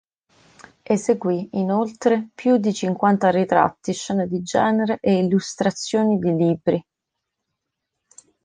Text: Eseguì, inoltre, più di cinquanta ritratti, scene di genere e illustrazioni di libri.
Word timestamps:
Eseguì, 0.81 1.47
inoltre, 1.51 2.29
più 2.33 2.57
di 2.57 2.73
cinquanta 2.73 3.29
ritratti, 3.29 3.93
scene 3.93 4.25
di 4.27 4.41
genere 4.41 4.97
e 4.99 5.13
illustrazioni 5.13 6.17
di 6.17 6.33
libri. 6.35 6.83